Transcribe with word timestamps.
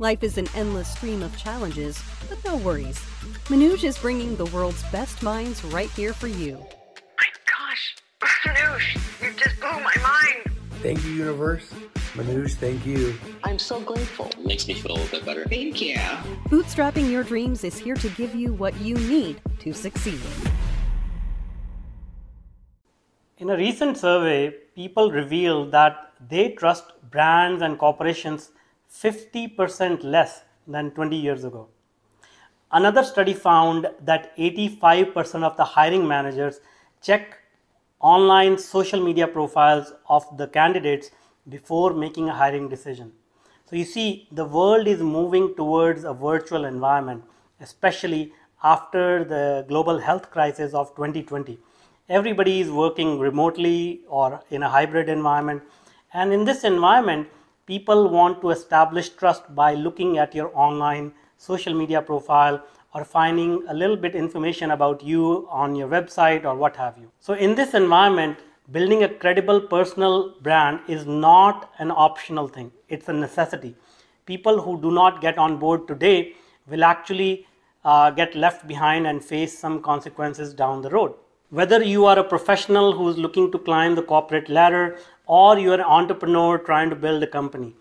Life 0.00 0.22
is 0.22 0.38
an 0.38 0.46
endless 0.54 0.88
stream 0.88 1.22
of 1.22 1.36
challenges, 1.36 2.02
but 2.30 2.42
no 2.42 2.56
worries. 2.56 2.98
Manoj 3.48 3.84
is 3.84 3.98
bringing 3.98 4.34
the 4.34 4.46
world's 4.46 4.82
best 4.84 5.22
minds 5.22 5.62
right 5.62 5.90
here 5.90 6.14
for 6.14 6.26
you. 6.26 6.56
My 7.18 7.26
gosh, 7.44 7.96
Manoj, 8.46 8.80
you 9.20 9.34
just 9.34 9.60
blew 9.60 9.68
my 9.68 9.94
mind. 10.02 10.56
Thank 10.80 11.04
you, 11.04 11.10
universe. 11.10 11.70
Manoj, 12.14 12.50
thank 12.54 12.86
you. 12.86 13.14
I'm 13.44 13.58
so 13.58 13.78
grateful. 13.78 14.28
It 14.28 14.46
makes 14.46 14.66
me 14.66 14.72
feel 14.72 14.92
a 14.92 14.94
little 14.94 15.18
bit 15.18 15.26
better. 15.26 15.44
Thank 15.44 15.82
you. 15.82 15.96
Bootstrapping 16.48 17.10
your 17.10 17.22
dreams 17.22 17.62
is 17.62 17.76
here 17.76 17.96
to 17.96 18.08
give 18.08 18.34
you 18.34 18.54
what 18.54 18.74
you 18.80 18.94
need 18.94 19.42
to 19.58 19.74
succeed. 19.74 20.22
In 23.36 23.50
a 23.50 23.56
recent 23.58 23.98
survey, 23.98 24.54
people 24.74 25.12
revealed 25.12 25.72
that 25.72 26.14
they 26.26 26.52
trust 26.52 26.84
brands 27.10 27.60
and 27.60 27.78
corporations 27.78 28.52
50% 28.90 30.02
less 30.02 30.42
than 30.66 30.90
20 30.90 31.16
years 31.16 31.44
ago. 31.44 31.68
Another 32.72 33.02
study 33.02 33.34
found 33.34 33.88
that 34.00 34.36
85% 34.36 35.42
of 35.42 35.56
the 35.56 35.64
hiring 35.64 36.06
managers 36.06 36.60
check 37.02 37.38
online 38.00 38.56
social 38.58 39.02
media 39.02 39.26
profiles 39.26 39.92
of 40.08 40.24
the 40.36 40.46
candidates 40.46 41.10
before 41.48 41.92
making 41.94 42.28
a 42.28 42.34
hiring 42.34 42.68
decision. 42.68 43.12
So, 43.68 43.76
you 43.76 43.84
see, 43.84 44.28
the 44.32 44.44
world 44.44 44.88
is 44.88 45.00
moving 45.00 45.54
towards 45.54 46.04
a 46.04 46.12
virtual 46.12 46.64
environment, 46.64 47.24
especially 47.60 48.32
after 48.62 49.24
the 49.24 49.64
global 49.68 49.98
health 49.98 50.30
crisis 50.30 50.74
of 50.74 50.94
2020. 50.96 51.58
Everybody 52.08 52.60
is 52.60 52.70
working 52.70 53.18
remotely 53.18 54.00
or 54.08 54.42
in 54.50 54.62
a 54.62 54.68
hybrid 54.68 55.08
environment, 55.08 55.62
and 56.12 56.32
in 56.32 56.44
this 56.44 56.64
environment, 56.64 57.28
people 57.70 58.08
want 58.08 58.40
to 58.42 58.50
establish 58.50 59.08
trust 59.10 59.44
by 59.54 59.74
looking 59.74 60.18
at 60.18 60.34
your 60.34 60.50
online 60.66 61.12
social 61.48 61.72
media 61.72 62.00
profile 62.02 62.60
or 62.94 63.04
finding 63.04 63.52
a 63.68 63.74
little 63.74 63.96
bit 64.04 64.16
information 64.16 64.72
about 64.72 65.04
you 65.10 65.46
on 65.48 65.76
your 65.76 65.88
website 65.88 66.44
or 66.44 66.56
what 66.56 66.74
have 66.74 66.98
you. 66.98 67.08
So 67.20 67.34
in 67.34 67.54
this 67.54 67.74
environment, 67.74 68.38
building 68.72 69.04
a 69.04 69.08
credible 69.08 69.60
personal 69.60 70.34
brand 70.42 70.80
is 70.88 71.06
not 71.06 71.70
an 71.78 71.92
optional 71.92 72.48
thing. 72.48 72.72
It's 72.88 73.08
a 73.08 73.12
necessity. 73.12 73.76
People 74.26 74.60
who 74.60 74.80
do 74.80 74.90
not 74.90 75.20
get 75.20 75.38
on 75.38 75.58
board 75.58 75.86
today 75.86 76.34
will 76.66 76.82
actually 76.82 77.46
uh, 77.84 78.10
get 78.10 78.34
left 78.34 78.66
behind 78.66 79.06
and 79.06 79.24
face 79.24 79.56
some 79.56 79.80
consequences 79.80 80.54
down 80.54 80.82
the 80.82 80.90
road. 80.90 81.14
Whether 81.50 81.82
you 81.82 82.06
are 82.06 82.16
a 82.16 82.22
professional 82.22 82.92
who 82.92 83.08
is 83.08 83.16
looking 83.16 83.50
to 83.50 83.58
climb 83.58 83.96
the 83.96 84.02
corporate 84.02 84.48
ladder 84.48 84.98
or 85.26 85.58
you're 85.58 85.74
an 85.74 85.80
entrepreneur 85.80 86.58
trying 86.58 86.90
to 86.90 86.96
build 86.96 87.24
a 87.24 87.26
company. 87.26 87.74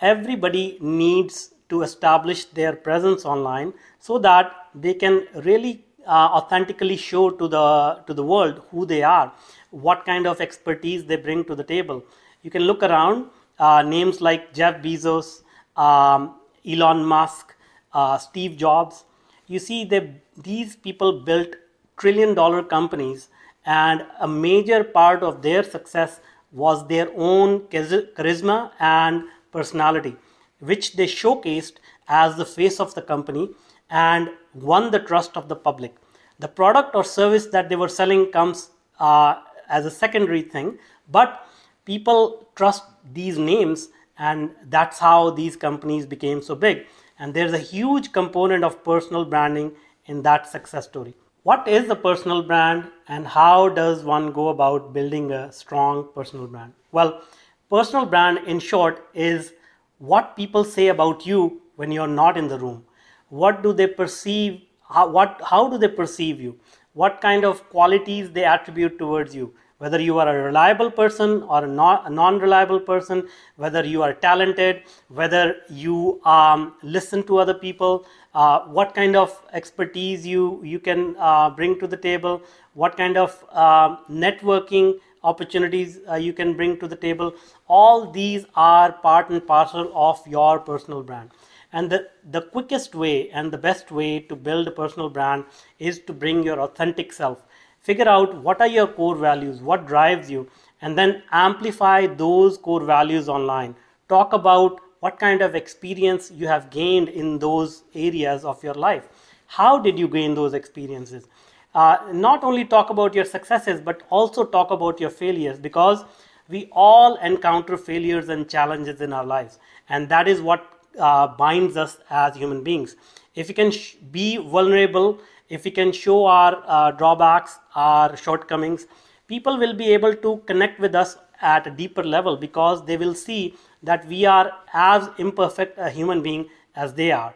Everybody 0.00 0.78
needs 0.80 1.52
to 1.68 1.82
establish 1.82 2.46
their 2.46 2.74
presence 2.74 3.26
online 3.26 3.74
so 3.98 4.18
that 4.20 4.52
they 4.74 4.94
can 4.94 5.26
really 5.44 5.84
uh, 6.06 6.30
authentically 6.38 6.96
show 6.96 7.28
to 7.30 7.46
the 7.46 8.02
to 8.06 8.14
the 8.14 8.24
world 8.24 8.62
who 8.70 8.86
they 8.86 9.02
are, 9.02 9.30
what 9.70 10.06
kind 10.06 10.26
of 10.26 10.40
expertise 10.40 11.04
they 11.04 11.16
bring 11.16 11.44
to 11.44 11.54
the 11.54 11.64
table. 11.64 12.02
You 12.42 12.50
can 12.50 12.62
look 12.62 12.82
around 12.82 13.26
uh, 13.58 13.82
names 13.82 14.22
like 14.22 14.54
Jeff 14.54 14.82
Bezos, 14.82 15.42
um, 15.76 16.36
Elon 16.66 17.04
Musk, 17.04 17.54
uh, 17.92 18.16
Steve 18.16 18.56
Jobs. 18.56 19.04
You 19.46 19.58
see, 19.58 19.84
they, 19.84 20.16
these 20.36 20.74
people 20.74 21.20
built 21.20 21.56
trillion 22.00 22.34
dollar 22.34 22.62
companies, 22.62 23.28
and 23.66 24.04
a 24.20 24.26
major 24.26 24.82
part 24.82 25.22
of 25.22 25.42
their 25.42 25.62
success 25.62 26.20
was 26.50 26.86
their 26.88 27.08
own 27.16 27.60
charisma 27.68 28.72
and 28.80 29.24
personality, 29.52 30.16
which 30.58 30.94
they 30.94 31.06
showcased 31.06 31.74
as 32.08 32.36
the 32.36 32.44
face 32.44 32.80
of 32.80 32.94
the 32.94 33.02
company 33.02 33.50
and 33.90 34.30
won 34.54 34.90
the 34.90 34.98
trust 34.98 35.36
of 35.36 35.48
the 35.48 35.56
public. 35.56 35.94
The 36.38 36.48
product 36.48 36.94
or 36.94 37.04
service 37.04 37.46
that 37.46 37.68
they 37.68 37.76
were 37.76 37.88
selling 37.88 38.32
comes 38.32 38.70
uh, 38.98 39.34
as 39.68 39.84
a 39.86 39.90
secondary 39.90 40.42
thing, 40.42 40.78
but 41.10 41.46
people 41.84 42.48
trust 42.56 42.84
these 43.12 43.38
names, 43.38 43.88
and 44.18 44.50
that's 44.68 44.98
how 44.98 45.30
these 45.30 45.56
companies 45.56 46.06
became 46.06 46.42
so 46.42 46.54
big. 46.54 46.86
And 47.18 47.34
there's 47.34 47.52
a 47.52 47.58
huge 47.58 48.12
component 48.12 48.64
of 48.64 48.82
personal 48.82 49.24
branding 49.24 49.72
in 50.06 50.22
that 50.22 50.48
success 50.48 50.86
story. 50.86 51.14
What 51.42 51.66
is 51.66 51.88
a 51.88 51.96
personal 51.96 52.42
brand 52.42 52.90
and 53.08 53.26
how 53.26 53.70
does 53.70 54.04
one 54.04 54.30
go 54.30 54.48
about 54.48 54.92
building 54.92 55.32
a 55.32 55.50
strong 55.50 56.08
personal 56.14 56.46
brand? 56.46 56.74
Well, 56.92 57.22
personal 57.70 58.04
brand 58.04 58.46
in 58.46 58.58
short 58.58 59.08
is 59.14 59.54
what 59.96 60.36
people 60.36 60.64
say 60.64 60.88
about 60.88 61.24
you 61.24 61.62
when 61.76 61.92
you're 61.92 62.06
not 62.06 62.36
in 62.36 62.46
the 62.46 62.58
room. 62.58 62.84
What 63.30 63.62
do 63.62 63.72
they 63.72 63.86
perceive? 63.86 64.60
How, 64.86 65.08
what, 65.08 65.40
how 65.42 65.70
do 65.70 65.78
they 65.78 65.88
perceive 65.88 66.42
you? 66.42 66.60
What 66.92 67.22
kind 67.22 67.46
of 67.46 67.66
qualities 67.70 68.30
they 68.30 68.44
attribute 68.44 68.98
towards 68.98 69.34
you? 69.34 69.54
whether 69.80 69.98
you 69.98 70.18
are 70.18 70.28
a 70.28 70.42
reliable 70.44 70.90
person 70.90 71.42
or 71.44 71.64
a, 71.64 71.66
non 71.66 72.38
reliable 72.38 72.78
person, 72.78 73.26
whether 73.56 73.82
you 73.82 74.02
are 74.02 74.12
talented, 74.12 74.82
whether 75.08 75.56
you 75.70 76.20
um, 76.26 76.74
listen 76.82 77.22
to 77.22 77.38
other 77.38 77.54
people, 77.54 78.06
uh, 78.34 78.60
what 78.60 78.94
kind 78.94 79.16
of 79.16 79.42
expertise 79.52 80.26
you, 80.26 80.60
you 80.64 80.78
can 80.78 81.16
uh, 81.18 81.50
bring 81.50 81.78
to 81.80 81.86
the 81.86 81.96
table, 81.96 82.42
what 82.74 82.96
kind 82.96 83.16
of 83.16 83.44
uh, 83.50 83.96
networking 84.08 84.98
opportunities 85.22 85.98
uh, 86.08 86.14
you 86.14 86.32
can 86.32 86.54
bring 86.54 86.78
to 86.78 86.88
the 86.88 86.96
table. 86.96 87.34
All 87.68 88.10
these 88.10 88.46
are 88.54 88.92
part 88.92 89.30
and 89.30 89.46
parcel 89.46 89.90
of 89.94 90.26
your 90.26 90.58
personal 90.58 91.02
brand. 91.02 91.30
And 91.72 91.90
the, 91.90 92.08
the 92.30 92.42
quickest 92.42 92.94
way 92.94 93.30
and 93.30 93.52
the 93.52 93.58
best 93.58 93.92
way 93.92 94.20
to 94.20 94.34
build 94.34 94.66
a 94.66 94.72
personal 94.72 95.08
brand 95.08 95.44
is 95.78 96.00
to 96.00 96.12
bring 96.12 96.42
your 96.42 96.60
authentic 96.60 97.12
self 97.12 97.44
figure 97.80 98.08
out 98.08 98.34
what 98.42 98.60
are 98.60 98.66
your 98.68 98.86
core 98.86 99.16
values, 99.16 99.60
what 99.60 99.86
drives 99.86 100.30
you, 100.30 100.48
and 100.82 100.96
then 100.96 101.22
amplify 101.32 102.06
those 102.06 102.58
core 102.58 102.84
values 102.84 103.28
online. 103.28 103.74
Talk 104.08 104.32
about 104.32 104.80
what 105.00 105.18
kind 105.18 105.42
of 105.42 105.54
experience 105.54 106.30
you 106.30 106.46
have 106.46 106.70
gained 106.70 107.08
in 107.08 107.38
those 107.38 107.82
areas 107.94 108.44
of 108.44 108.62
your 108.62 108.74
life. 108.74 109.08
How 109.46 109.78
did 109.78 109.98
you 109.98 110.08
gain 110.08 110.34
those 110.34 110.54
experiences? 110.54 111.26
Uh, 111.74 111.96
not 112.12 112.44
only 112.44 112.64
talk 112.64 112.90
about 112.90 113.14
your 113.14 113.24
successes, 113.24 113.80
but 113.80 114.02
also 114.10 114.44
talk 114.44 114.70
about 114.70 115.00
your 115.00 115.10
failures 115.10 115.58
because 115.58 116.04
we 116.48 116.68
all 116.72 117.16
encounter 117.16 117.76
failures 117.76 118.28
and 118.28 118.48
challenges 118.48 119.00
in 119.00 119.12
our 119.12 119.24
lives. 119.24 119.58
And 119.88 120.08
that 120.08 120.28
is 120.28 120.40
what 120.40 120.66
uh, 120.98 121.28
binds 121.28 121.76
us 121.76 121.98
as 122.10 122.36
human 122.36 122.62
beings. 122.62 122.96
If 123.34 123.48
you 123.48 123.54
can 123.54 123.70
sh- 123.70 123.94
be 124.10 124.36
vulnerable 124.36 125.20
if 125.50 125.64
we 125.64 125.70
can 125.72 125.90
show 125.90 126.26
our 126.26 126.62
uh, 126.66 126.92
drawbacks, 126.92 127.58
our 127.74 128.16
shortcomings, 128.16 128.86
people 129.26 129.58
will 129.58 129.74
be 129.74 129.92
able 129.92 130.14
to 130.14 130.36
connect 130.46 130.78
with 130.78 130.94
us 130.94 131.16
at 131.42 131.66
a 131.66 131.70
deeper 131.70 132.04
level 132.04 132.36
because 132.36 132.84
they 132.84 132.96
will 132.96 133.14
see 133.14 133.56
that 133.82 134.06
we 134.06 134.24
are 134.24 134.52
as 134.72 135.08
imperfect 135.18 135.78
a 135.78 135.90
human 135.90 136.22
being 136.22 136.48
as 136.76 136.94
they 136.94 137.12
are. 137.12 137.34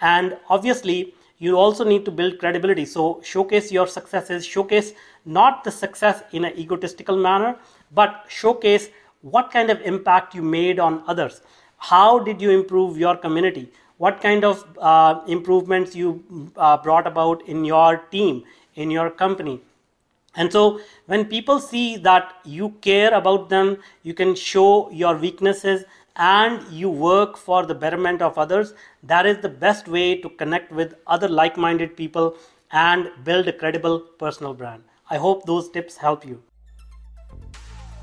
And 0.00 0.36
obviously, 0.48 1.14
you 1.38 1.56
also 1.56 1.84
need 1.84 2.04
to 2.04 2.10
build 2.10 2.38
credibility. 2.38 2.84
So, 2.84 3.20
showcase 3.22 3.70
your 3.70 3.86
successes, 3.86 4.44
showcase 4.44 4.92
not 5.24 5.64
the 5.64 5.70
success 5.70 6.22
in 6.32 6.44
an 6.44 6.58
egotistical 6.58 7.16
manner, 7.16 7.56
but 7.92 8.24
showcase 8.28 8.88
what 9.22 9.50
kind 9.50 9.70
of 9.70 9.80
impact 9.82 10.34
you 10.34 10.42
made 10.42 10.78
on 10.78 11.02
others. 11.06 11.42
How 11.78 12.18
did 12.18 12.40
you 12.40 12.50
improve 12.50 12.96
your 12.98 13.16
community? 13.16 13.70
what 13.98 14.20
kind 14.20 14.44
of 14.44 14.64
uh, 14.78 15.20
improvements 15.26 15.94
you 15.94 16.52
uh, 16.56 16.76
brought 16.76 17.06
about 17.06 17.46
in 17.48 17.64
your 17.64 17.96
team, 18.10 18.44
in 18.74 18.90
your 18.90 19.10
company. 19.10 19.60
And 20.36 20.52
so, 20.52 20.80
when 21.06 21.24
people 21.24 21.58
see 21.58 21.96
that 21.98 22.34
you 22.44 22.70
care 22.82 23.12
about 23.14 23.48
them, 23.48 23.78
you 24.02 24.12
can 24.12 24.34
show 24.34 24.90
your 24.90 25.16
weaknesses 25.16 25.84
and 26.16 26.62
you 26.70 26.88
work 26.90 27.36
for 27.36 27.64
the 27.64 27.74
betterment 27.74 28.22
of 28.22 28.38
others, 28.38 28.74
that 29.02 29.26
is 29.26 29.38
the 29.38 29.48
best 29.48 29.88
way 29.88 30.20
to 30.20 30.28
connect 30.28 30.72
with 30.72 30.94
other 31.06 31.28
like 31.28 31.56
minded 31.56 31.96
people 31.96 32.36
and 32.72 33.10
build 33.24 33.48
a 33.48 33.52
credible 33.52 34.00
personal 34.18 34.54
brand. 34.54 34.82
I 35.10 35.16
hope 35.18 35.44
those 35.44 35.70
tips 35.70 35.96
help 35.96 36.26
you. 36.26 36.42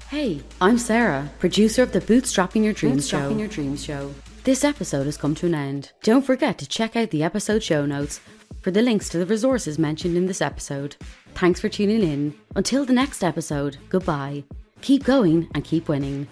Hey, 0.10 0.42
I'm 0.62 0.78
Sarah, 0.78 1.32
producer 1.40 1.82
of 1.82 1.92
the 1.92 2.02
Bootstrapping 2.02 2.64
Your 2.64 2.74
Dreams 2.74 3.10
Bootstrapping 3.10 3.32
Show. 3.32 3.38
Your 3.38 3.48
Dreams 3.48 3.84
Show. 3.84 4.14
This 4.44 4.64
episode 4.64 5.06
has 5.06 5.18
come 5.18 5.36
to 5.36 5.48
an 5.48 5.56
end. 5.56 5.92
Don't 6.04 6.22
forget 6.22 6.58
to 6.60 6.68
check 6.68 6.96
out 6.96 7.10
the 7.10 7.24
episode 7.24 7.64
show 7.64 7.86
notes 7.86 8.20
for 8.64 8.72
the 8.72 8.82
links 8.82 9.10
to 9.10 9.18
the 9.20 9.26
resources 9.26 9.78
mentioned 9.78 10.18
in 10.18 10.26
this 10.26 10.42
episode. 10.42 10.96
Thanks 11.36 11.60
for 11.60 11.70
tuning 11.70 12.02
in. 12.02 12.34
Until 12.56 12.86
the 12.86 12.94
next 12.94 13.24
episode, 13.24 13.78
goodbye. 13.90 14.46
Keep 14.82 15.04
going 15.04 15.50
and 15.54 15.64
keep 15.64 15.90
winning. 15.90 16.28